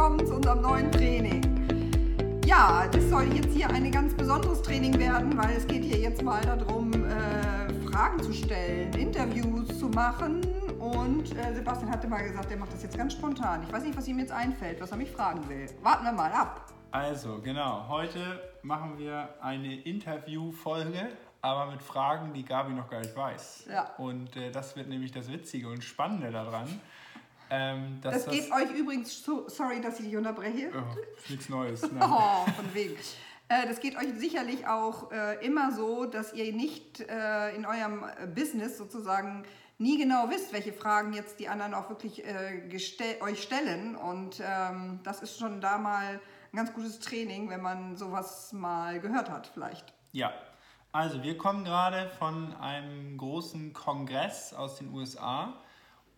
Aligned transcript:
willkommen 0.00 0.26
zu 0.26 0.34
unserem 0.36 0.62
neuen 0.62 0.90
Training. 0.90 2.40
Ja, 2.46 2.88
das 2.90 3.10
soll 3.10 3.24
jetzt 3.34 3.54
hier 3.54 3.68
ein 3.68 3.90
ganz 3.90 4.14
besonderes 4.14 4.62
Training 4.62 4.98
werden, 4.98 5.36
weil 5.36 5.54
es 5.54 5.66
geht 5.66 5.84
hier 5.84 5.98
jetzt 5.98 6.22
mal 6.22 6.40
darum, 6.40 6.90
äh, 7.04 7.68
Fragen 7.86 8.18
zu 8.22 8.32
stellen, 8.32 8.94
Interviews 8.94 9.78
zu 9.78 9.90
machen. 9.90 10.40
Und 10.78 11.36
äh, 11.36 11.54
Sebastian 11.54 11.90
hatte 11.90 12.08
mal 12.08 12.22
gesagt, 12.22 12.50
er 12.50 12.56
macht 12.56 12.72
das 12.72 12.82
jetzt 12.82 12.96
ganz 12.96 13.12
spontan. 13.12 13.62
Ich 13.62 13.70
weiß 13.70 13.82
nicht, 13.82 13.94
was 13.94 14.08
ihm 14.08 14.18
jetzt 14.18 14.32
einfällt, 14.32 14.80
was 14.80 14.90
er 14.90 14.96
mich 14.96 15.10
fragen 15.10 15.46
will. 15.50 15.66
Warten 15.82 16.06
wir 16.06 16.12
mal 16.12 16.32
ab. 16.32 16.64
Also, 16.92 17.38
genau, 17.42 17.86
heute 17.86 18.40
machen 18.62 18.96
wir 18.96 19.28
eine 19.42 19.82
Interviewfolge, 19.82 21.08
aber 21.42 21.70
mit 21.70 21.82
Fragen, 21.82 22.32
die 22.32 22.46
Gabi 22.46 22.72
noch 22.72 22.88
gar 22.88 23.00
nicht 23.00 23.14
weiß. 23.14 23.66
Ja. 23.70 23.90
Und 23.98 24.34
äh, 24.38 24.50
das 24.50 24.76
wird 24.76 24.88
nämlich 24.88 25.12
das 25.12 25.30
Witzige 25.30 25.68
und 25.68 25.84
Spannende 25.84 26.30
daran. 26.30 26.80
Ähm, 27.50 27.98
Das 28.02 28.26
geht 28.26 28.50
euch 28.52 28.70
übrigens, 28.72 29.22
so, 29.24 29.48
sorry, 29.48 29.80
dass 29.80 29.98
ich 30.00 30.06
dich 30.06 30.16
unterbreche. 30.16 30.70
Oh, 30.74 31.00
ist 31.18 31.30
nichts 31.30 31.48
Neues. 31.48 31.82
Ne? 31.90 32.00
Oh, 32.02 32.44
von 32.50 32.74
wegen. 32.74 32.94
Äh, 33.48 33.66
Das 33.66 33.80
geht 33.80 33.96
euch 33.96 34.12
sicherlich 34.16 34.66
auch 34.66 35.10
äh, 35.10 35.44
immer 35.44 35.72
so, 35.72 36.04
dass 36.06 36.32
ihr 36.32 36.52
nicht 36.52 37.00
äh, 37.00 37.54
in 37.56 37.66
eurem 37.66 38.04
äh, 38.04 38.26
Business 38.26 38.78
sozusagen 38.78 39.44
nie 39.78 39.98
genau 39.98 40.28
wisst, 40.30 40.52
welche 40.52 40.72
Fragen 40.72 41.12
jetzt 41.12 41.40
die 41.40 41.48
anderen 41.48 41.74
auch 41.74 41.88
wirklich 41.88 42.24
äh, 42.24 42.62
gestell- 42.68 43.20
euch 43.22 43.42
stellen. 43.42 43.96
Und 43.96 44.40
ähm, 44.44 45.00
das 45.02 45.22
ist 45.22 45.38
schon 45.38 45.60
da 45.60 45.78
mal 45.78 46.20
ein 46.52 46.56
ganz 46.56 46.72
gutes 46.72 47.00
Training, 47.00 47.48
wenn 47.48 47.62
man 47.62 47.96
sowas 47.96 48.52
mal 48.52 49.00
gehört 49.00 49.30
hat, 49.30 49.46
vielleicht. 49.52 49.92
Ja, 50.12 50.32
also 50.92 51.22
wir 51.22 51.38
kommen 51.38 51.64
gerade 51.64 52.10
von 52.18 52.54
einem 52.56 53.16
großen 53.16 53.72
Kongress 53.72 54.52
aus 54.52 54.76
den 54.78 54.92
USA 54.92 55.54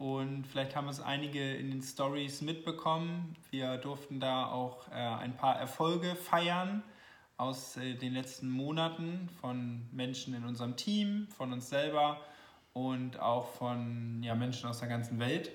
und 0.02 0.48
vielleicht 0.48 0.74
haben 0.74 0.88
es 0.88 1.00
einige 1.00 1.54
in 1.54 1.70
den 1.70 1.80
Stories 1.80 2.40
mitbekommen. 2.40 3.36
Wir 3.52 3.76
durften 3.76 4.18
da 4.18 4.46
auch 4.46 4.88
äh, 4.88 4.94
ein 4.94 5.36
paar 5.36 5.54
Erfolge 5.54 6.16
feiern 6.16 6.82
aus 7.36 7.76
äh, 7.76 7.94
den 7.94 8.12
letzten 8.12 8.50
Monaten 8.50 9.28
von 9.40 9.86
Menschen 9.92 10.34
in 10.34 10.44
unserem 10.44 10.74
Team, 10.74 11.28
von 11.28 11.52
uns 11.52 11.68
selber 11.68 12.20
und 12.72 13.20
auch 13.20 13.46
von 13.46 14.20
ja, 14.24 14.34
Menschen 14.34 14.68
aus 14.68 14.80
der 14.80 14.88
ganzen 14.88 15.20
Welt. 15.20 15.52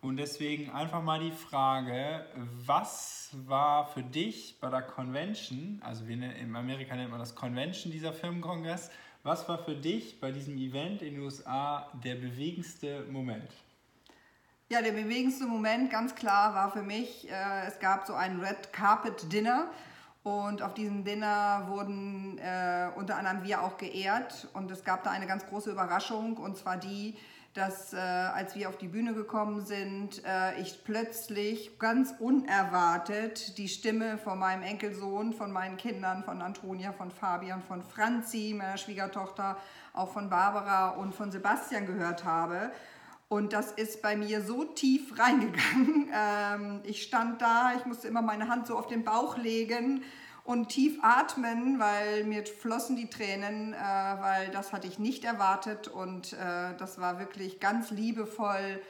Und 0.00 0.16
deswegen 0.16 0.72
einfach 0.72 1.00
mal 1.00 1.20
die 1.20 1.30
Frage, 1.30 2.26
was 2.66 3.30
war 3.46 3.86
für 3.86 4.02
dich 4.02 4.56
bei 4.60 4.70
der 4.70 4.82
Convention, 4.82 5.80
also 5.84 6.04
ne- 6.04 6.36
in 6.40 6.56
Amerika 6.56 6.96
nennt 6.96 7.12
man 7.12 7.20
das 7.20 7.36
Convention, 7.36 7.92
dieser 7.92 8.12
Firmenkongress, 8.12 8.90
was 9.22 9.48
war 9.48 9.58
für 9.58 9.76
dich 9.76 10.18
bei 10.18 10.32
diesem 10.32 10.58
Event 10.58 11.00
in 11.00 11.14
den 11.14 11.22
USA 11.22 11.88
der 12.02 12.16
bewegendste 12.16 13.06
Moment? 13.08 13.52
Ja, 14.70 14.80
der 14.80 14.92
bewegendste 14.92 15.44
Moment, 15.44 15.90
ganz 15.90 16.14
klar, 16.14 16.54
war 16.54 16.72
für 16.72 16.82
mich, 16.82 17.30
äh, 17.30 17.66
es 17.68 17.78
gab 17.80 18.06
so 18.06 18.14
ein 18.14 18.40
Red 18.40 18.72
Carpet 18.72 19.30
Dinner. 19.30 19.66
Und 20.22 20.62
auf 20.62 20.72
diesem 20.72 21.04
Dinner 21.04 21.66
wurden 21.68 22.38
äh, 22.38 22.88
unter 22.96 23.16
anderem 23.16 23.42
wir 23.42 23.62
auch 23.62 23.76
geehrt. 23.76 24.48
Und 24.54 24.70
es 24.70 24.82
gab 24.82 25.04
da 25.04 25.10
eine 25.10 25.26
ganz 25.26 25.44
große 25.46 25.70
Überraschung. 25.70 26.38
Und 26.38 26.56
zwar 26.56 26.78
die, 26.78 27.14
dass 27.52 27.92
äh, 27.92 27.98
als 27.98 28.54
wir 28.56 28.70
auf 28.70 28.78
die 28.78 28.88
Bühne 28.88 29.12
gekommen 29.12 29.60
sind, 29.60 30.24
äh, 30.24 30.58
ich 30.58 30.82
plötzlich 30.82 31.78
ganz 31.78 32.14
unerwartet 32.18 33.58
die 33.58 33.68
Stimme 33.68 34.16
von 34.16 34.38
meinem 34.38 34.62
Enkelsohn, 34.62 35.34
von 35.34 35.52
meinen 35.52 35.76
Kindern, 35.76 36.24
von 36.24 36.40
Antonia, 36.40 36.94
von 36.94 37.10
Fabian, 37.10 37.62
von 37.62 37.82
Franzi, 37.82 38.54
meiner 38.56 38.78
Schwiegertochter, 38.78 39.58
auch 39.92 40.10
von 40.10 40.30
Barbara 40.30 40.88
und 40.88 41.14
von 41.14 41.30
Sebastian 41.30 41.84
gehört 41.84 42.24
habe. 42.24 42.72
Und 43.34 43.52
das 43.52 43.72
ist 43.72 44.00
bei 44.00 44.14
mir 44.14 44.42
so 44.42 44.62
tief 44.62 45.18
reingegangen. 45.18 46.08
Ähm, 46.14 46.80
ich 46.84 47.02
stand 47.02 47.42
da, 47.42 47.72
ich 47.76 47.84
musste 47.84 48.06
immer 48.06 48.22
meine 48.22 48.46
Hand 48.46 48.68
so 48.68 48.78
auf 48.78 48.86
den 48.86 49.02
Bauch 49.02 49.36
legen 49.36 50.04
und 50.44 50.68
tief 50.68 51.00
atmen, 51.02 51.80
weil 51.80 52.22
mir 52.22 52.46
flossen 52.46 52.94
die 52.94 53.10
Tränen, 53.10 53.72
äh, 53.72 53.76
weil 53.76 54.50
das 54.52 54.72
hatte 54.72 54.86
ich 54.86 55.00
nicht 55.00 55.24
erwartet. 55.24 55.88
Und 55.88 56.34
äh, 56.34 56.76
das 56.78 57.00
war 57.00 57.18
wirklich 57.18 57.58
ganz 57.58 57.90
liebevoll 57.90 58.80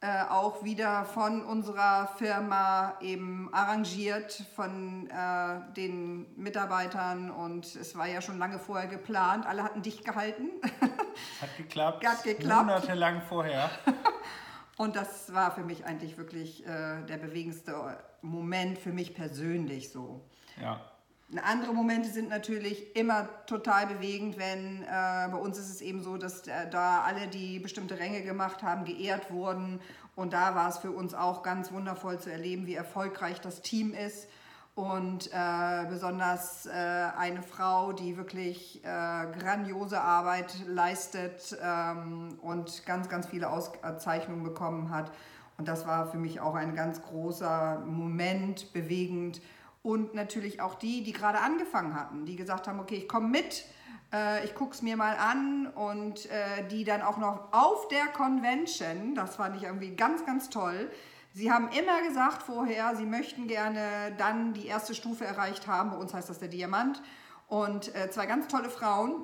äh, 0.00 0.22
auch 0.28 0.62
wieder 0.62 1.04
von 1.04 1.44
unserer 1.44 2.06
Firma 2.18 2.94
eben 3.00 3.52
arrangiert, 3.52 4.44
von 4.54 5.10
äh, 5.10 5.74
den 5.74 6.26
Mitarbeitern. 6.36 7.30
Und 7.30 7.66
es 7.74 7.96
war 7.96 8.06
ja 8.06 8.20
schon 8.20 8.38
lange 8.38 8.60
vorher 8.60 8.86
geplant. 8.86 9.44
Alle 9.44 9.64
hatten 9.64 9.82
dicht 9.82 10.04
gehalten. 10.04 10.50
Hat 11.40 11.56
geklappt. 11.56 12.06
Hat 12.06 12.22
geklappt. 12.22 12.66
Monatelang 12.66 13.22
vorher. 13.22 13.70
Und 14.76 14.94
das 14.94 15.34
war 15.34 15.50
für 15.50 15.64
mich 15.64 15.84
eigentlich 15.84 16.16
wirklich 16.16 16.64
äh, 16.64 17.02
der 17.02 17.16
bewegendste 17.16 17.98
Moment 18.22 18.78
für 18.78 18.92
mich 18.92 19.16
persönlich 19.16 19.90
so. 19.90 20.24
Ja. 20.62 20.80
Andere 21.42 21.74
Momente 21.74 22.08
sind 22.08 22.30
natürlich 22.30 22.96
immer 22.96 23.28
total 23.44 23.86
bewegend, 23.86 24.38
wenn 24.38 24.82
äh, 24.82 24.86
bei 25.30 25.36
uns 25.36 25.58
ist 25.58 25.68
es 25.68 25.82
eben 25.82 26.02
so, 26.02 26.16
dass 26.16 26.46
äh, 26.46 26.70
da 26.70 27.02
alle, 27.02 27.28
die 27.28 27.58
bestimmte 27.58 27.98
Ränge 27.98 28.22
gemacht 28.22 28.62
haben, 28.62 28.86
geehrt 28.86 29.30
wurden. 29.30 29.80
Und 30.16 30.32
da 30.32 30.54
war 30.54 30.70
es 30.70 30.78
für 30.78 30.90
uns 30.90 31.12
auch 31.12 31.42
ganz 31.42 31.70
wundervoll 31.70 32.18
zu 32.18 32.32
erleben, 32.32 32.66
wie 32.66 32.74
erfolgreich 32.74 33.42
das 33.42 33.60
Team 33.60 33.92
ist. 33.92 34.26
Und 34.74 35.30
äh, 35.32 35.86
besonders 35.90 36.64
äh, 36.66 36.70
eine 36.70 37.42
Frau, 37.42 37.92
die 37.92 38.16
wirklich 38.16 38.82
äh, 38.84 38.86
grandiose 38.86 40.00
Arbeit 40.00 40.54
leistet 40.66 41.58
ähm, 41.62 42.38
und 42.40 42.86
ganz, 42.86 43.08
ganz 43.08 43.26
viele 43.26 43.50
Auszeichnungen 43.50 44.44
bekommen 44.44 44.90
hat. 44.90 45.10
Und 45.58 45.68
das 45.68 45.86
war 45.86 46.06
für 46.06 46.18
mich 46.18 46.40
auch 46.40 46.54
ein 46.54 46.74
ganz 46.74 47.02
großer 47.02 47.82
Moment, 47.84 48.72
bewegend. 48.72 49.42
Und 49.82 50.14
natürlich 50.14 50.60
auch 50.60 50.74
die, 50.74 51.02
die 51.02 51.12
gerade 51.12 51.38
angefangen 51.40 51.94
hatten, 51.94 52.26
die 52.26 52.36
gesagt 52.36 52.66
haben, 52.68 52.80
okay, 52.80 52.96
ich 52.96 53.08
komme 53.08 53.28
mit, 53.28 53.64
äh, 54.12 54.44
ich 54.44 54.54
gucke 54.54 54.72
es 54.74 54.82
mir 54.82 54.96
mal 54.96 55.16
an 55.16 55.66
und 55.68 56.26
äh, 56.26 56.66
die 56.68 56.84
dann 56.84 57.00
auch 57.02 57.16
noch 57.18 57.52
auf 57.52 57.88
der 57.88 58.06
Convention, 58.08 59.14
das 59.14 59.36
fand 59.36 59.56
ich 59.56 59.62
irgendwie 59.62 59.94
ganz, 59.94 60.26
ganz 60.26 60.50
toll, 60.50 60.90
Sie 61.34 61.52
haben 61.52 61.68
immer 61.68 62.02
gesagt 62.02 62.42
vorher, 62.42 62.96
sie 62.96 63.04
möchten 63.06 63.46
gerne 63.46 64.12
dann 64.16 64.54
die 64.54 64.66
erste 64.66 64.92
Stufe 64.94 65.24
erreicht 65.24 65.68
haben. 65.68 65.90
Bei 65.90 65.96
uns 65.96 66.12
heißt 66.12 66.28
das 66.28 66.40
der 66.40 66.48
Diamant. 66.48 67.00
Und 67.46 67.94
äh, 67.94 68.10
zwei 68.10 68.26
ganz 68.26 68.48
tolle 68.48 68.68
Frauen. 68.70 69.22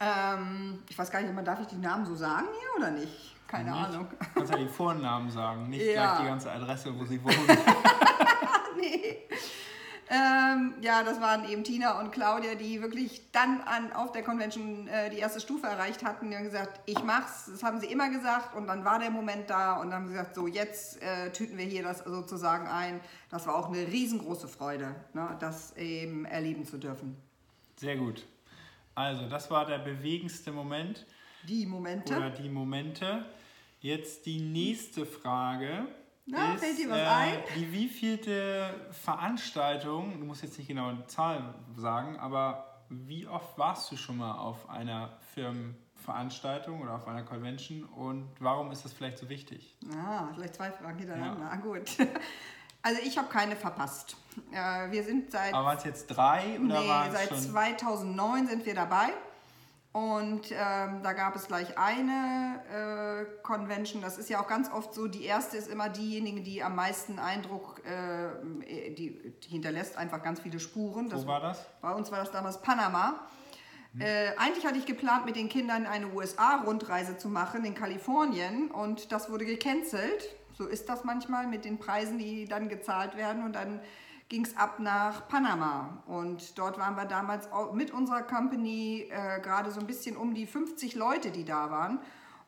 Ähm, 0.00 0.82
ich 0.88 0.98
weiß 0.98 1.10
gar 1.12 1.20
nicht, 1.20 1.32
man 1.32 1.44
darf 1.44 1.60
ich 1.60 1.66
die 1.68 1.76
Namen 1.76 2.06
so 2.06 2.16
sagen 2.16 2.46
hier 2.50 2.76
oder 2.82 2.90
nicht? 2.90 3.36
Keine 3.46 3.70
Nicht? 3.70 3.84
Ahnung. 3.84 4.08
Kannst 4.34 4.52
ja 4.52 4.58
die 4.58 4.68
Vornamen 4.68 5.30
sagen, 5.30 5.68
nicht 5.68 5.84
Ja. 5.94 6.06
gleich 6.14 6.20
die 6.22 6.26
ganze 6.26 6.50
Adresse, 6.50 6.98
wo 6.98 7.04
sie 7.04 7.22
wohnen. 7.22 7.36
nee. 8.82 9.16
Ähm, 10.10 10.74
ja, 10.82 11.02
das 11.04 11.22
waren 11.22 11.48
eben 11.48 11.64
Tina 11.64 11.98
und 11.98 12.10
Claudia, 12.10 12.54
die 12.54 12.82
wirklich 12.82 13.22
dann 13.32 13.62
an, 13.62 13.94
auf 13.94 14.12
der 14.12 14.22
Convention 14.22 14.86
äh, 14.86 15.08
die 15.08 15.16
erste 15.16 15.40
Stufe 15.40 15.66
erreicht 15.66 16.04
hatten. 16.04 16.28
Die 16.28 16.36
haben 16.36 16.44
gesagt, 16.44 16.80
ich 16.84 17.02
mach's. 17.02 17.46
Das 17.50 17.62
haben 17.62 17.80
sie 17.80 17.86
immer 17.86 18.10
gesagt 18.10 18.54
und 18.54 18.66
dann 18.66 18.84
war 18.84 18.98
der 18.98 19.10
Moment 19.10 19.48
da 19.48 19.80
und 19.80 19.88
dann 19.90 20.00
haben 20.00 20.08
sie 20.08 20.14
gesagt, 20.14 20.34
so 20.34 20.46
jetzt 20.46 21.00
äh, 21.02 21.30
tüten 21.32 21.56
wir 21.56 21.64
hier 21.64 21.82
das 21.82 22.00
sozusagen 22.00 22.66
ein. 22.66 23.00
Das 23.30 23.46
war 23.46 23.54
auch 23.54 23.68
eine 23.68 23.86
riesengroße 23.86 24.48
Freude, 24.48 24.94
ne, 25.14 25.34
das 25.40 25.74
eben 25.78 26.26
erleben 26.26 26.66
zu 26.66 26.76
dürfen. 26.76 27.16
Sehr 27.76 27.96
gut. 27.96 28.26
Also, 28.94 29.26
das 29.30 29.50
war 29.50 29.64
der 29.64 29.78
bewegendste 29.78 30.52
Moment 30.52 31.06
Die 31.48 31.64
Momente. 31.64 32.14
oder 32.14 32.28
die 32.28 32.50
Momente. 32.50 33.24
Jetzt 33.80 34.26
die 34.26 34.40
nächste 34.40 35.06
Frage. 35.06 35.86
Na, 36.26 36.54
ist, 36.54 36.62
fällt 36.62 36.78
dir 36.78 36.90
was 36.90 36.98
äh, 36.98 37.04
ein? 37.04 37.38
Die 37.56 37.72
wievielte 37.72 38.86
Veranstaltung, 38.90 40.18
du 40.20 40.24
musst 40.24 40.42
jetzt 40.42 40.58
nicht 40.58 40.68
genau 40.68 40.88
eine 40.88 41.06
Zahl 41.06 41.54
sagen, 41.76 42.18
aber 42.18 42.84
wie 42.88 43.26
oft 43.26 43.58
warst 43.58 43.90
du 43.90 43.96
schon 43.96 44.18
mal 44.18 44.32
auf 44.32 44.68
einer 44.68 45.18
Firmenveranstaltung 45.34 46.80
oder 46.82 46.94
auf 46.94 47.08
einer 47.08 47.22
Convention 47.22 47.84
und 47.84 48.28
warum 48.38 48.70
ist 48.70 48.84
das 48.84 48.92
vielleicht 48.92 49.18
so 49.18 49.28
wichtig? 49.28 49.76
Ah, 49.96 50.28
vielleicht 50.34 50.54
zwei 50.54 50.70
Fragen 50.70 50.98
hintereinander. 50.98 51.50
Ah, 51.50 51.56
gut. 51.56 51.96
Also 52.84 53.00
ich 53.00 53.16
habe 53.16 53.28
keine 53.28 53.54
verpasst. 53.54 54.16
Äh, 54.50 54.90
wir 54.90 55.04
sind 55.04 55.30
seit 55.30 55.54
Aber 55.54 55.66
waren 55.66 55.78
es 55.78 55.84
jetzt 55.84 56.08
drei 56.08 56.58
oder 56.58 56.80
Nee, 56.80 56.88
waren 56.88 57.12
seit 57.12 57.28
schon? 57.28 57.38
2009 57.38 58.48
sind 58.48 58.66
wir 58.66 58.74
dabei. 58.74 59.12
Und 59.92 60.50
ähm, 60.50 61.02
da 61.02 61.12
gab 61.12 61.36
es 61.36 61.48
gleich 61.48 61.76
eine 61.76 63.26
äh, 63.28 63.42
Convention. 63.42 64.00
Das 64.00 64.16
ist 64.16 64.30
ja 64.30 64.40
auch 64.40 64.48
ganz 64.48 64.70
oft 64.72 64.94
so. 64.94 65.06
Die 65.06 65.24
erste 65.24 65.58
ist 65.58 65.68
immer 65.68 65.90
diejenige, 65.90 66.40
die 66.40 66.62
am 66.62 66.74
meisten 66.74 67.18
Eindruck, 67.18 67.82
äh, 67.84 68.94
die, 68.94 69.34
die 69.42 69.48
hinterlässt 69.48 69.98
einfach 69.98 70.22
ganz 70.22 70.40
viele 70.40 70.60
Spuren. 70.60 71.12
Wo 71.12 71.26
war 71.26 71.40
das? 71.40 71.66
Bei 71.82 71.92
uns 71.92 72.10
war 72.10 72.20
das 72.20 72.30
damals 72.30 72.62
Panama. 72.62 73.20
Äh, 73.98 74.30
eigentlich 74.38 74.64
hatte 74.64 74.78
ich 74.78 74.86
geplant, 74.86 75.26
mit 75.26 75.36
den 75.36 75.50
Kindern 75.50 75.86
eine 75.86 76.08
USA-Rundreise 76.14 77.18
zu 77.18 77.28
machen 77.28 77.64
in 77.66 77.74
Kalifornien 77.74 78.70
und 78.70 79.12
das 79.12 79.30
wurde 79.30 79.44
gecancelt. 79.44 80.34
So 80.54 80.66
ist 80.66 80.88
das 80.88 81.04
manchmal 81.04 81.46
mit 81.46 81.66
den 81.66 81.78
Preisen, 81.78 82.18
die 82.18 82.46
dann 82.46 82.70
gezahlt 82.70 83.16
werden 83.16 83.42
und 83.42 83.54
dann 83.54 83.80
ging 84.32 84.46
es 84.46 84.56
ab 84.56 84.80
nach 84.80 85.28
Panama 85.28 86.02
und 86.06 86.58
dort 86.58 86.78
waren 86.78 86.96
wir 86.96 87.04
damals 87.04 87.50
mit 87.74 87.90
unserer 87.90 88.22
Company 88.22 89.06
äh, 89.10 89.38
gerade 89.40 89.70
so 89.70 89.78
ein 89.78 89.86
bisschen 89.86 90.16
um 90.16 90.32
die 90.32 90.46
50 90.46 90.94
Leute, 90.94 91.30
die 91.30 91.44
da 91.44 91.70
waren 91.70 91.98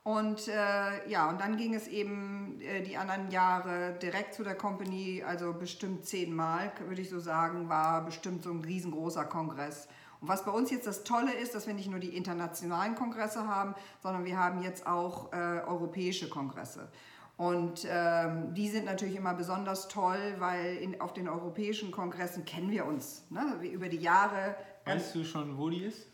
Und 0.03 0.49
äh, 0.49 1.07
ja, 1.11 1.29
und 1.29 1.43
dann 1.43 1.59
ging 1.59 1.75
es 1.75 1.87
eben 1.87 2.59
äh, 2.63 2.81
die 2.81 2.97
anderen 2.97 3.31
Jahre 3.31 3.99
direkt 4.01 4.33
zu 4.33 4.45
der 4.45 4.55
Company, 4.55 5.23
also 5.27 5.53
bestimmt 5.53 6.07
zehnmal, 6.07 6.73
würde 6.89 7.03
ich 7.03 7.11
so 7.11 7.21
sagen, 7.21 7.69
war 7.69 8.03
bestimmt 8.03 8.43
so 8.43 8.51
ein 8.51 8.61
riesengroßer 8.61 9.27
Kongress. 9.27 9.87
Und 10.23 10.29
was 10.29 10.43
bei 10.43 10.53
uns 10.53 10.71
jetzt 10.71 10.87
das 10.87 11.05
Tolle 11.05 11.35
ist, 11.35 11.55
dass 11.55 11.67
wir 11.67 11.75
nicht 11.75 11.91
nur 11.91 12.01
die 12.01 12.17
internationalen 12.17 12.95
Kongresse 12.95 13.47
haben, 13.47 13.75
sondern 14.03 14.25
wir 14.25 14.39
haben 14.39 14.63
jetzt 14.63 14.87
auch 14.87 15.35
äh, 15.35 15.37
europäische 15.67 16.31
Kongresse. 16.31 16.91
Und 17.37 17.87
ähm, 17.91 18.55
die 18.55 18.69
sind 18.69 18.85
natürlich 18.85 19.17
immer 19.17 19.35
besonders 19.35 19.89
toll, 19.89 20.37
weil 20.39 20.77
in, 20.77 21.01
auf 21.01 21.13
den 21.13 21.29
europäischen 21.29 21.91
Kongressen 21.91 22.45
kennen 22.45 22.71
wir 22.71 22.87
uns 22.87 23.25
ne? 23.31 23.59
über 23.63 23.89
die 23.89 23.99
Jahre. 23.99 24.55
Weißt 24.85 25.15
du 25.15 25.25
schon, 25.25 25.59
wo 25.59 25.69
die 25.69 25.83
ist? 25.83 26.07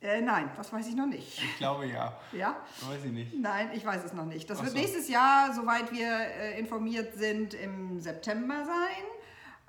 Äh, 0.00 0.22
nein, 0.22 0.50
das 0.56 0.72
weiß 0.72 0.86
ich 0.88 0.94
noch 0.94 1.06
nicht. 1.06 1.42
Ich 1.42 1.56
glaube 1.58 1.86
ja. 1.86 2.16
Ja? 2.32 2.56
Weiß 2.88 3.04
ich 3.04 3.12
nicht. 3.12 3.34
Nein, 3.38 3.70
ich 3.74 3.84
weiß 3.84 4.04
es 4.04 4.14
noch 4.14 4.24
nicht. 4.24 4.48
Das 4.48 4.58
Ach 4.58 4.62
wird 4.62 4.72
so. 4.72 4.78
nächstes 4.78 5.08
Jahr, 5.08 5.52
soweit 5.52 5.92
wir 5.92 6.08
äh, 6.08 6.58
informiert 6.58 7.14
sind, 7.16 7.52
im 7.52 8.00
September 8.00 8.64
sein. 8.64 9.04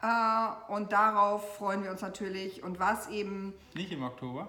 Äh, 0.02 0.72
und 0.72 0.94
darauf 0.94 1.58
freuen 1.58 1.84
wir 1.84 1.92
uns 1.92 2.02
natürlich. 2.02 2.64
Und 2.64 2.80
was 2.80 3.10
eben, 3.10 3.54
Nicht 3.74 3.92
im 3.92 4.04
Oktober? 4.04 4.48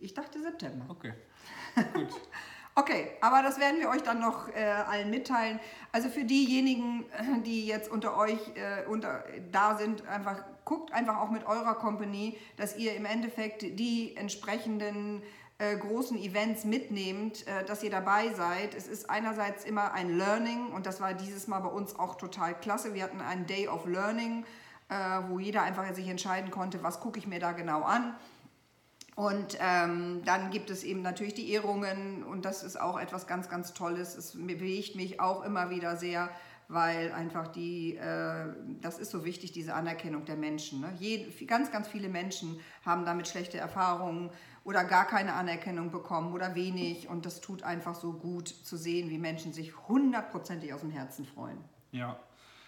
ich 0.00 0.14
dachte 0.14 0.40
September. 0.40 0.86
Okay. 0.88 1.12
Gut. 1.94 2.08
Okay, 2.76 3.12
aber 3.20 3.42
das 3.42 3.60
werden 3.60 3.78
wir 3.78 3.88
euch 3.88 4.02
dann 4.02 4.18
noch 4.18 4.48
äh, 4.48 4.64
allen 4.64 5.08
mitteilen. 5.08 5.60
Also 5.92 6.08
für 6.08 6.24
diejenigen, 6.24 7.04
äh, 7.12 7.40
die 7.44 7.66
jetzt 7.66 7.88
unter 7.88 8.16
euch 8.16 8.40
äh, 8.56 8.84
unter, 8.88 9.22
da 9.52 9.76
sind, 9.76 10.06
einfach 10.08 10.42
guckt 10.64 10.92
einfach 10.92 11.20
auch 11.20 11.30
mit 11.30 11.46
eurer 11.46 11.74
Company, 11.74 12.36
dass 12.56 12.76
ihr 12.76 12.96
im 12.96 13.04
Endeffekt 13.04 13.62
die 13.62 14.16
entsprechenden 14.16 15.22
äh, 15.58 15.76
großen 15.76 16.18
Events 16.18 16.64
mitnehmt, 16.64 17.46
äh, 17.46 17.64
dass 17.64 17.84
ihr 17.84 17.90
dabei 17.90 18.32
seid. 18.32 18.74
Es 18.74 18.88
ist 18.88 19.08
einerseits 19.08 19.64
immer 19.64 19.92
ein 19.92 20.18
Learning 20.18 20.72
und 20.72 20.86
das 20.86 21.00
war 21.00 21.14
dieses 21.14 21.46
Mal 21.46 21.60
bei 21.60 21.68
uns 21.68 21.96
auch 21.96 22.16
total 22.16 22.58
klasse. 22.58 22.92
Wir 22.92 23.04
hatten 23.04 23.20
einen 23.20 23.46
Day 23.46 23.68
of 23.68 23.86
Learning, 23.86 24.44
wo 25.28 25.38
jeder 25.38 25.62
einfach 25.62 25.92
sich 25.94 26.06
entscheiden 26.08 26.50
konnte, 26.50 26.82
was 26.82 27.00
gucke 27.00 27.18
ich 27.18 27.26
mir 27.26 27.40
da 27.40 27.52
genau 27.52 27.82
an. 27.82 28.14
Und 29.16 29.58
ähm, 29.60 30.22
dann 30.24 30.50
gibt 30.50 30.70
es 30.70 30.82
eben 30.82 31.02
natürlich 31.02 31.34
die 31.34 31.50
Ehrungen 31.52 32.24
und 32.24 32.44
das 32.44 32.64
ist 32.64 32.80
auch 32.80 32.98
etwas 32.98 33.26
ganz, 33.26 33.48
ganz 33.48 33.72
Tolles. 33.72 34.16
Es 34.16 34.32
bewegt 34.32 34.96
mich 34.96 35.20
auch 35.20 35.44
immer 35.44 35.70
wieder 35.70 35.96
sehr, 35.96 36.30
weil 36.66 37.12
einfach 37.12 37.46
die, 37.46 37.96
äh, 37.96 38.46
das 38.80 38.98
ist 38.98 39.12
so 39.12 39.24
wichtig, 39.24 39.52
diese 39.52 39.74
Anerkennung 39.74 40.24
der 40.24 40.36
Menschen. 40.36 40.80
Ne? 40.80 40.92
Jed, 40.98 41.46
ganz, 41.46 41.70
ganz 41.70 41.86
viele 41.86 42.08
Menschen 42.08 42.58
haben 42.84 43.04
damit 43.04 43.28
schlechte 43.28 43.56
Erfahrungen 43.58 44.30
oder 44.64 44.82
gar 44.82 45.06
keine 45.06 45.34
Anerkennung 45.34 45.92
bekommen 45.92 46.32
oder 46.32 46.56
wenig 46.56 47.08
und 47.08 47.24
das 47.24 47.40
tut 47.40 47.62
einfach 47.62 47.94
so 47.94 48.14
gut 48.14 48.48
zu 48.48 48.76
sehen, 48.76 49.10
wie 49.10 49.18
Menschen 49.18 49.52
sich 49.52 49.76
hundertprozentig 49.88 50.72
aus 50.72 50.80
dem 50.80 50.90
Herzen 50.90 51.24
freuen. 51.24 51.58
Ja. 51.92 52.18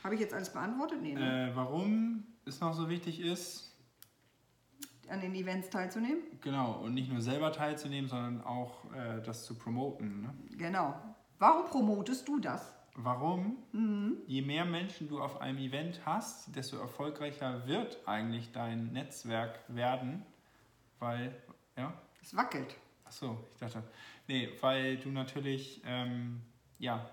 Habe 0.05 0.15
ich 0.15 0.21
jetzt 0.21 0.35
alles 0.35 0.51
beantwortet? 0.51 1.03
Nee, 1.03 1.15
ne? 1.15 1.51
Äh, 1.51 1.57
warum 1.57 2.25
es 2.45 2.61
noch 2.61 2.75
so 2.75 2.89
wichtig 2.89 3.19
ist, 3.19 3.76
An 5.09 5.21
den 5.21 5.35
Events 5.35 5.71
teilzunehmen? 5.71 6.23
genau, 6.41 6.81
und 6.83 6.95
nicht 6.95 7.11
nur 7.11 7.21
selber 7.21 7.53
teilzunehmen, 7.53 8.09
sondern 8.09 8.43
auch 8.45 8.85
äh, 8.93 9.23
das 9.23 9.45
zu 9.45 9.55
promoten. 9.55 10.23
Ne? 10.23 10.35
Genau. 10.57 10.95
Warum 11.39 11.67
promotest 11.67 12.27
du 12.29 12.39
das? 12.41 12.75
Warum? 12.99 13.59
Je 14.27 14.41
mehr 14.41 14.65
Menschen 14.65 15.07
du 15.09 15.21
auf 15.21 15.41
einem 15.43 15.59
Event 15.59 16.01
hast, 16.07 16.57
desto 16.57 16.79
erfolgreicher 16.79 17.67
wird 17.67 17.99
eigentlich 18.07 18.53
dein 18.53 18.87
Netzwerk 18.93 19.61
werden, 19.69 20.25
weil, 20.99 21.37
ja, 21.77 21.93
Es 22.23 22.35
wackelt. 22.35 22.75
ach 23.05 23.13
so, 23.13 23.45
ich 23.53 23.61
dachte, 23.61 23.83
nee, 24.29 24.49
weil 24.63 24.97
du 24.97 25.11
natürlich, 25.11 25.83
ähm, 25.85 26.41
ja, 26.79 27.11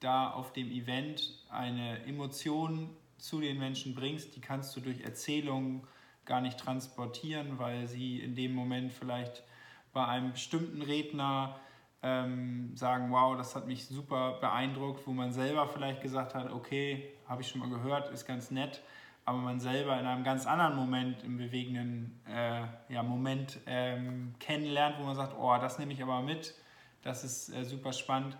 da 0.00 0.30
auf 0.30 0.52
dem 0.52 0.70
Event 0.70 1.42
eine 1.48 2.04
Emotion 2.04 2.90
zu 3.16 3.40
den 3.40 3.58
Menschen 3.58 3.94
bringst, 3.94 4.36
die 4.36 4.40
kannst 4.40 4.76
du 4.76 4.80
durch 4.80 5.00
Erzählungen 5.00 5.82
gar 6.24 6.40
nicht 6.40 6.58
transportieren, 6.58 7.58
weil 7.58 7.86
sie 7.86 8.20
in 8.20 8.34
dem 8.34 8.54
Moment 8.54 8.92
vielleicht 8.92 9.42
bei 9.92 10.06
einem 10.06 10.32
bestimmten 10.32 10.82
Redner 10.82 11.56
ähm, 12.02 12.74
sagen, 12.74 13.10
wow, 13.10 13.36
das 13.36 13.54
hat 13.54 13.66
mich 13.66 13.86
super 13.86 14.38
beeindruckt, 14.40 15.06
wo 15.06 15.12
man 15.12 15.32
selber 15.32 15.66
vielleicht 15.68 16.00
gesagt 16.00 16.34
hat, 16.34 16.50
okay, 16.50 17.12
habe 17.28 17.42
ich 17.42 17.48
schon 17.48 17.60
mal 17.60 17.70
gehört, 17.70 18.10
ist 18.10 18.26
ganz 18.26 18.50
nett, 18.50 18.82
aber 19.24 19.38
man 19.38 19.60
selber 19.60 19.98
in 19.98 20.06
einem 20.06 20.24
ganz 20.24 20.46
anderen 20.46 20.74
Moment, 20.74 21.22
im 21.22 21.36
bewegenden 21.36 22.20
äh, 22.28 22.62
ja, 22.88 23.02
Moment 23.02 23.60
ähm, 23.66 24.34
kennenlernt, 24.40 24.96
wo 24.98 25.04
man 25.04 25.14
sagt, 25.14 25.36
oh, 25.38 25.56
das 25.60 25.78
nehme 25.78 25.92
ich 25.92 26.02
aber 26.02 26.22
mit, 26.22 26.54
das 27.02 27.22
ist 27.22 27.54
äh, 27.54 27.64
super 27.64 27.92
spannend, 27.92 28.36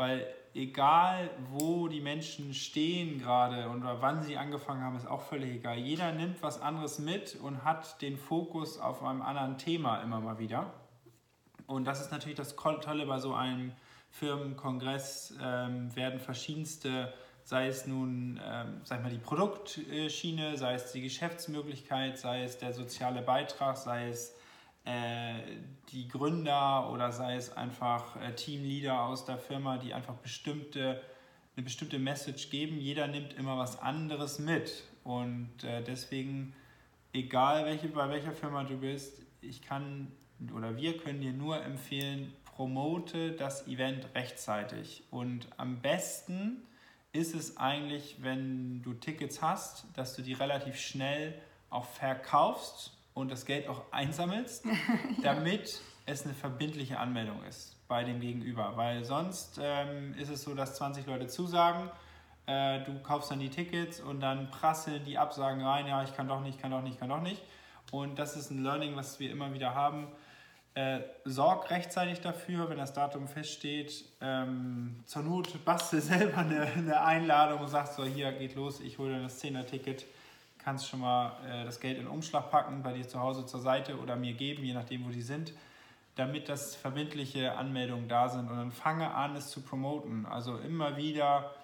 weil 0.00 0.26
egal 0.54 1.28
wo 1.50 1.88
die 1.88 2.00
Menschen 2.00 2.54
stehen 2.54 3.20
gerade 3.20 3.68
oder 3.68 4.00
wann 4.00 4.22
sie 4.22 4.38
angefangen 4.38 4.82
haben, 4.82 4.96
ist 4.96 5.06
auch 5.06 5.20
völlig 5.20 5.56
egal. 5.56 5.76
Jeder 5.76 6.10
nimmt 6.12 6.42
was 6.42 6.60
anderes 6.60 6.98
mit 6.98 7.36
und 7.36 7.64
hat 7.64 8.00
den 8.00 8.16
Fokus 8.16 8.78
auf 8.78 9.02
einem 9.02 9.20
anderen 9.20 9.58
Thema 9.58 10.02
immer 10.02 10.20
mal 10.20 10.38
wieder. 10.38 10.72
Und 11.66 11.84
das 11.84 12.00
ist 12.00 12.12
natürlich 12.12 12.36
das 12.36 12.56
Tolle 12.56 13.04
bei 13.04 13.18
so 13.18 13.34
einem 13.34 13.72
Firmenkongress, 14.08 15.34
ähm, 15.40 15.94
werden 15.94 16.18
verschiedenste, 16.18 17.12
sei 17.44 17.68
es 17.68 17.86
nun, 17.86 18.40
ähm, 18.42 18.80
sag 18.84 18.98
ich 18.98 19.04
mal, 19.04 19.10
die 19.10 19.18
Produktschiene, 19.18 20.56
sei 20.56 20.74
es 20.74 20.92
die 20.92 21.02
Geschäftsmöglichkeit, 21.02 22.18
sei 22.18 22.42
es 22.42 22.56
der 22.56 22.72
soziale 22.72 23.20
Beitrag, 23.20 23.76
sei 23.76 24.08
es 24.08 24.34
die 25.92 26.08
Gründer 26.08 26.90
oder 26.90 27.12
sei 27.12 27.36
es 27.36 27.56
einfach 27.56 28.16
äh, 28.16 28.34
Teamleader 28.34 29.02
aus 29.02 29.24
der 29.24 29.38
Firma, 29.38 29.78
die 29.78 29.92
einfach 29.92 30.14
bestimmte, 30.14 31.02
eine 31.56 31.64
bestimmte 31.64 31.98
Message 31.98 32.50
geben. 32.50 32.80
Jeder 32.80 33.06
nimmt 33.06 33.34
immer 33.34 33.58
was 33.58 33.80
anderes 33.80 34.38
mit. 34.38 34.84
Und 35.04 35.64
äh, 35.64 35.82
deswegen, 35.82 36.54
egal 37.12 37.66
welche, 37.66 37.88
bei 37.88 38.08
welcher 38.08 38.32
Firma 38.32 38.64
du 38.64 38.78
bist, 38.78 39.22
ich 39.40 39.62
kann 39.62 40.12
oder 40.54 40.76
wir 40.76 40.96
können 40.96 41.20
dir 41.20 41.32
nur 41.32 41.62
empfehlen, 41.62 42.32
promote 42.44 43.32
das 43.32 43.66
Event 43.68 44.06
rechtzeitig. 44.14 45.04
Und 45.10 45.48
am 45.58 45.80
besten 45.82 46.62
ist 47.12 47.34
es 47.34 47.56
eigentlich, 47.56 48.16
wenn 48.20 48.82
du 48.82 48.94
Tickets 48.94 49.42
hast, 49.42 49.86
dass 49.94 50.14
du 50.14 50.22
die 50.22 50.32
relativ 50.32 50.78
schnell 50.78 51.34
auch 51.68 51.84
verkaufst 51.84 52.96
und 53.14 53.30
das 53.30 53.44
Geld 53.44 53.68
auch 53.68 53.82
einsammelst, 53.92 54.64
damit 55.22 55.80
es 56.06 56.24
eine 56.24 56.34
verbindliche 56.34 56.98
Anmeldung 56.98 57.42
ist 57.44 57.76
bei 57.88 58.04
dem 58.04 58.20
Gegenüber. 58.20 58.76
Weil 58.76 59.04
sonst 59.04 59.60
ähm, 59.62 60.14
ist 60.14 60.30
es 60.30 60.42
so, 60.42 60.54
dass 60.54 60.76
20 60.76 61.06
Leute 61.06 61.26
zusagen, 61.26 61.90
äh, 62.46 62.82
du 62.84 62.98
kaufst 63.00 63.30
dann 63.30 63.40
die 63.40 63.50
Tickets 63.50 64.00
und 64.00 64.20
dann 64.20 64.50
prasseln 64.50 65.04
die 65.04 65.18
Absagen 65.18 65.62
rein, 65.62 65.86
ja, 65.86 66.02
ich 66.02 66.14
kann 66.14 66.28
doch 66.28 66.40
nicht, 66.40 66.60
kann 66.60 66.70
doch 66.70 66.82
nicht, 66.82 66.98
kann 66.98 67.08
doch 67.08 67.22
nicht. 67.22 67.42
Und 67.90 68.18
das 68.18 68.36
ist 68.36 68.50
ein 68.50 68.62
Learning, 68.62 68.96
was 68.96 69.20
wir 69.20 69.30
immer 69.30 69.52
wieder 69.52 69.74
haben. 69.74 70.08
Äh, 70.74 71.00
sorg 71.24 71.70
rechtzeitig 71.70 72.20
dafür, 72.20 72.70
wenn 72.70 72.78
das 72.78 72.92
Datum 72.92 73.26
feststeht. 73.26 74.04
Ähm, 74.20 75.00
zur 75.04 75.22
Not 75.22 75.64
bastel 75.64 76.00
selber 76.00 76.38
eine, 76.38 76.62
eine 76.62 77.02
Einladung 77.02 77.60
und 77.60 77.68
sagst 77.68 77.96
so, 77.96 78.04
hier 78.04 78.30
geht 78.32 78.54
los, 78.54 78.80
ich 78.80 78.98
hole 78.98 79.16
dir 79.16 79.22
das 79.22 79.42
10er-Ticket 79.42 80.06
kannst 80.62 80.88
schon 80.88 81.00
mal 81.00 81.36
äh, 81.46 81.64
das 81.64 81.80
Geld 81.80 81.98
in 81.98 82.06
Umschlag 82.06 82.50
packen, 82.50 82.82
bei 82.82 82.92
dir 82.92 83.06
zu 83.06 83.20
Hause 83.20 83.46
zur 83.46 83.60
Seite 83.60 83.98
oder 83.98 84.16
mir 84.16 84.34
geben, 84.34 84.64
je 84.64 84.74
nachdem, 84.74 85.06
wo 85.06 85.10
die 85.10 85.22
sind, 85.22 85.52
damit 86.16 86.48
das 86.48 86.74
verbindliche 86.74 87.56
Anmeldungen 87.56 88.08
da 88.08 88.28
sind. 88.28 88.48
Und 88.50 88.56
dann 88.56 88.72
fange 88.72 89.14
an, 89.14 89.36
es 89.36 89.48
zu 89.48 89.62
promoten. 89.62 90.26
Also 90.26 90.58
immer 90.58 90.96
wieder 90.96 91.54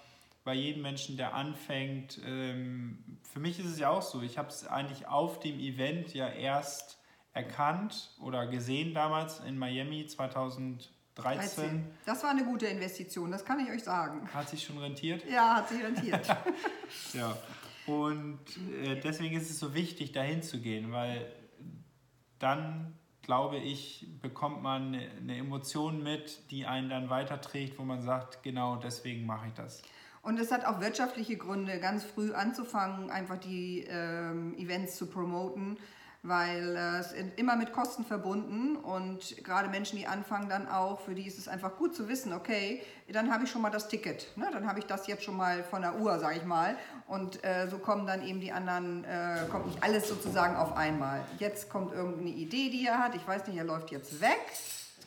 bei 0.44 0.54
jedem 0.54 0.82
Menschen, 0.82 1.16
der 1.16 1.34
anfängt. 1.34 2.20
Ähm, 2.24 3.18
für 3.22 3.40
mich 3.40 3.58
ist 3.58 3.66
es 3.66 3.78
ja 3.78 3.90
auch 3.90 4.02
so, 4.02 4.22
ich 4.22 4.38
habe 4.38 4.48
es 4.48 4.66
eigentlich 4.66 5.08
auf 5.08 5.40
dem 5.40 5.58
Event 5.58 6.14
ja 6.14 6.28
erst 6.28 6.98
erkannt 7.32 8.10
oder 8.20 8.46
gesehen 8.46 8.94
damals 8.94 9.40
in 9.40 9.58
Miami 9.58 10.06
2013. 10.06 10.96
13. 11.16 11.86
Das 12.04 12.22
war 12.22 12.30
eine 12.30 12.44
gute 12.44 12.66
Investition, 12.66 13.30
das 13.30 13.44
kann 13.44 13.58
ich 13.58 13.70
euch 13.70 13.82
sagen. 13.82 14.28
Hat 14.32 14.48
sich 14.48 14.64
schon 14.64 14.78
rentiert? 14.78 15.24
Ja, 15.28 15.56
hat 15.56 15.68
sich 15.68 15.82
rentiert. 15.82 16.26
Ja. 17.12 17.36
Und 17.86 18.40
äh, 18.82 19.00
deswegen 19.00 19.36
ist 19.36 19.50
es 19.50 19.58
so 19.58 19.74
wichtig, 19.74 20.12
dahin 20.12 20.42
zu 20.42 20.60
gehen, 20.60 20.92
weil 20.92 21.32
dann, 22.38 22.94
glaube 23.22 23.58
ich, 23.58 24.06
bekommt 24.20 24.62
man 24.62 24.94
eine, 24.94 25.10
eine 25.10 25.36
Emotion 25.36 26.02
mit, 26.02 26.50
die 26.50 26.66
einen 26.66 26.88
dann 26.88 27.10
weiterträgt, 27.10 27.78
wo 27.78 27.84
man 27.84 28.02
sagt, 28.02 28.42
genau 28.42 28.76
deswegen 28.76 29.26
mache 29.26 29.48
ich 29.48 29.54
das. 29.54 29.82
Und 30.22 30.40
es 30.40 30.50
hat 30.50 30.64
auch 30.64 30.80
wirtschaftliche 30.80 31.36
Gründe, 31.36 31.78
ganz 31.78 32.02
früh 32.02 32.32
anzufangen, 32.32 33.10
einfach 33.10 33.38
die 33.38 33.86
ähm, 33.88 34.56
Events 34.58 34.96
zu 34.96 35.06
promoten, 35.06 35.78
weil 36.26 36.76
äh, 36.76 36.98
es 36.98 37.12
immer 37.36 37.56
mit 37.56 37.72
Kosten 37.72 38.04
verbunden 38.04 38.76
und 38.76 39.42
gerade 39.44 39.68
Menschen, 39.68 39.96
die 39.98 40.06
anfangen, 40.06 40.48
dann 40.48 40.68
auch, 40.68 41.00
für 41.00 41.14
die 41.14 41.26
ist 41.26 41.38
es 41.38 41.48
einfach 41.48 41.76
gut 41.76 41.94
zu 41.94 42.08
wissen, 42.08 42.32
okay, 42.32 42.82
dann 43.12 43.32
habe 43.32 43.44
ich 43.44 43.50
schon 43.50 43.62
mal 43.62 43.70
das 43.70 43.88
Ticket, 43.88 44.36
ne? 44.36 44.48
dann 44.52 44.66
habe 44.66 44.78
ich 44.80 44.86
das 44.86 45.06
jetzt 45.06 45.22
schon 45.24 45.36
mal 45.36 45.62
von 45.64 45.82
der 45.82 45.96
Uhr, 45.96 46.18
sage 46.18 46.38
ich 46.38 46.44
mal. 46.44 46.76
Und 47.06 47.44
äh, 47.44 47.68
so 47.68 47.78
kommen 47.78 48.06
dann 48.06 48.26
eben 48.26 48.40
die 48.40 48.50
anderen, 48.52 49.04
äh, 49.04 49.46
kommt 49.50 49.66
nicht 49.66 49.82
alles 49.82 50.08
sozusagen 50.08 50.56
auf 50.56 50.76
einmal. 50.76 51.20
Jetzt 51.38 51.70
kommt 51.70 51.92
irgendeine 51.92 52.30
Idee, 52.30 52.70
die 52.70 52.84
er 52.86 52.98
hat, 52.98 53.14
ich 53.14 53.26
weiß 53.26 53.46
nicht, 53.46 53.56
er 53.56 53.64
läuft 53.64 53.90
jetzt 53.92 54.20
weg. 54.20 54.40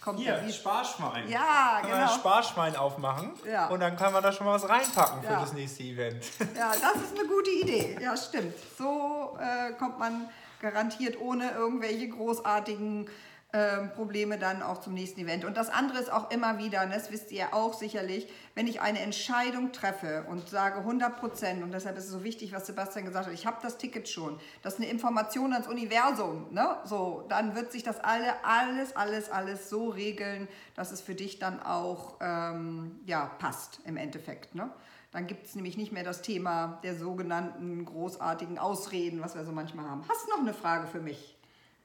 kommt 0.01 0.19
Hier, 0.19 0.37
ja 0.37 0.45
wie 0.47 0.53
Sparschwein. 0.53 1.27
Ja, 1.27 1.79
Können 1.81 1.93
genau. 1.93 2.03
ein 2.13 2.19
Sparschwein 2.19 2.75
aufmachen 2.77 3.31
Ja. 3.51 3.67
und 3.67 3.81
dann 3.81 3.97
kann 3.97 4.13
man 4.13 4.23
da 4.23 4.31
schon 4.31 4.45
mal 4.45 4.53
was 4.53 4.69
reinpacken 4.69 5.21
für 5.23 5.31
Ja. 5.33 5.41
das 5.41 5.51
nächste 5.51 5.83
Event. 5.83 6.23
Ja, 6.55 6.71
das 6.71 7.03
ist 7.03 7.19
eine 7.19 7.27
gute 7.27 7.49
Idee. 7.49 7.97
Ja, 8.01 8.15
stimmt. 8.15 8.53
So 8.77 9.37
äh, 9.41 9.73
kommt 9.73 9.99
man 9.99 10.29
garantiert 10.59 11.19
ohne 11.19 11.51
irgendwelche 11.51 12.09
großartigen 12.09 13.09
ähm, 13.51 13.89
Probleme 13.95 14.37
dann 14.37 14.61
auch 14.61 14.79
zum 14.79 14.93
nächsten 14.93 15.21
Event. 15.21 15.43
Und 15.43 15.57
das 15.57 15.69
andere 15.69 15.97
ist 15.97 16.11
auch 16.11 16.29
immer 16.29 16.59
wieder, 16.59 16.83
und 16.83 16.93
das 16.93 17.11
wisst 17.11 17.31
ihr 17.31 17.51
auch 17.51 17.73
sicherlich, 17.73 18.27
wenn 18.53 18.67
ich 18.67 18.79
eine 18.79 18.99
Entscheidung 18.99 19.71
treffe 19.71 20.23
und 20.29 20.47
sage 20.49 20.77
100 20.77 21.19
Prozent, 21.19 21.63
und 21.63 21.71
deshalb 21.71 21.97
ist 21.97 22.03
es 22.03 22.11
so 22.11 22.23
wichtig, 22.23 22.53
was 22.53 22.67
Sebastian 22.67 23.05
gesagt 23.05 23.25
hat, 23.25 23.33
ich 23.33 23.47
habe 23.47 23.57
das 23.63 23.79
Ticket 23.79 24.07
schon, 24.07 24.39
das 24.61 24.75
ist 24.75 24.81
eine 24.81 24.91
Information 24.91 25.51
ans 25.53 25.67
Universum, 25.67 26.45
ne? 26.51 26.77
so, 26.83 27.25
dann 27.27 27.55
wird 27.55 27.71
sich 27.71 27.81
das 27.81 27.99
alle, 27.99 28.45
alles, 28.45 28.95
alles, 28.95 29.31
alles 29.31 29.67
so 29.67 29.89
regeln, 29.89 30.47
dass 30.75 30.91
es 30.91 31.01
für 31.01 31.15
dich 31.15 31.39
dann 31.39 31.59
auch 31.59 32.17
ähm, 32.21 32.99
ja, 33.07 33.31
passt 33.39 33.79
im 33.83 33.97
Endeffekt. 33.97 34.53
Ne? 34.53 34.69
Dann 35.11 35.25
gibt 35.25 35.45
es 35.47 35.55
nämlich 35.55 35.75
nicht 35.75 35.91
mehr 35.91 36.03
das 36.03 36.21
Thema 36.21 36.79
der 36.83 36.95
sogenannten 36.95 37.83
großartigen 37.83 38.59
Ausreden, 38.59 39.21
was 39.21 39.35
wir 39.35 39.43
so 39.43 39.51
manchmal 39.51 39.89
haben. 39.89 40.03
Hast 40.07 40.27
du 40.27 40.31
noch 40.31 40.39
eine 40.39 40.53
Frage 40.53 40.85
für 40.87 40.99
mich? 40.99 41.35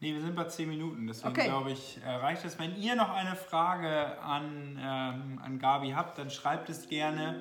Nee, 0.01 0.13
wir 0.13 0.21
sind 0.21 0.35
bei 0.37 0.45
10 0.45 0.69
Minuten, 0.69 1.07
deswegen 1.07 1.31
Okay. 1.31 1.45
glaube 1.49 1.71
ich, 1.71 1.99
äh, 2.05 2.11
reicht 2.11 2.45
es. 2.45 2.59
Wenn 2.59 2.77
ihr 2.77 2.95
noch 2.97 3.09
eine 3.15 3.35
Frage 3.37 4.21
an, 4.21 4.79
ähm, 4.79 5.41
an 5.43 5.59
Gabi 5.59 5.93
habt, 5.93 6.19
dann 6.19 6.29
schreibt 6.29 6.69
es 6.69 6.87
gerne 6.89 7.41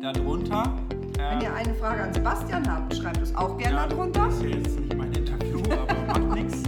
darunter. 0.00 0.62
Wenn 1.16 1.40
ihr 1.40 1.52
eine 1.52 1.74
Frage 1.74 2.02
an 2.04 2.14
Sebastian 2.14 2.70
habt, 2.70 2.94
schreibt 2.94 3.16
es 3.22 3.34
auch 3.34 3.58
gerne 3.58 3.76
Ja, 3.78 3.86
darunter. 3.88 4.26
Das 4.26 4.34
ist 4.36 4.42
ja 4.42 4.48
jetzt 4.50 4.78
nicht 4.78 4.94
mein 4.94 5.12
Interview, 5.12 5.60
aber 5.72 6.20
macht 6.20 6.34
nichts. 6.38 6.62